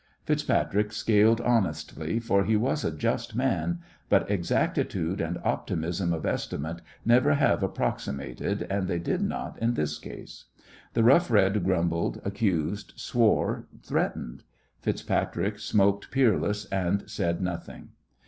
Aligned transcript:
FitzPatrick 0.25 0.91
scaled 0.91 1.39
honestly, 1.41 2.17
for 2.19 2.43
he 2.43 2.55
was 2.55 2.83
a 2.83 2.91
just 2.91 3.35
man, 3.35 3.81
but 4.09 4.27
exactitude 4.31 5.21
and 5.21 5.37
optimism 5.43 6.11
of 6.11 6.25
estimate 6.25 6.81
never 7.05 7.35
have 7.35 7.61
approximated, 7.61 8.63
and 8.67 8.87
they 8.87 8.97
did 8.97 9.21
not 9.21 9.59
in 9.59 9.75
this 9.75 9.99
case. 9.99 10.45
The 10.95 11.03
Rough 11.03 11.29
Red 11.29 11.63
grumbled, 11.63 12.19
accused, 12.25 12.93
swore, 12.95 13.67
threatened. 13.83 14.43
FitzPatrick 14.83 15.59
smoked 15.59 16.09
"Peerless," 16.09 16.65
and 16.71 17.07
said 17.07 17.39
nothing. 17.39 17.89